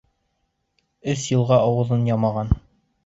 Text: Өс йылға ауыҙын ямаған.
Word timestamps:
Өс 1.15 1.27
йылға 1.35 1.59
ауыҙын 1.67 2.09
ямаған. 2.13 2.51